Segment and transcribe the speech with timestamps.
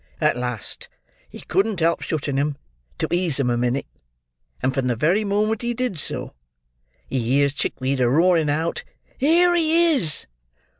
[0.19, 0.89] At last,
[1.29, 2.57] he couldn't help shutting 'em,
[2.97, 3.85] to ease 'em a minute;
[4.63, 6.33] and the very moment he did so,
[7.05, 8.83] he hears Chickweed a roaring out,
[9.19, 10.25] 'Here he is!